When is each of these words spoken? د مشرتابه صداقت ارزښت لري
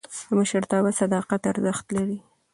د 0.27 0.29
مشرتابه 0.39 0.91
صداقت 0.99 1.41
ارزښت 1.51 1.85
لري 1.97 2.19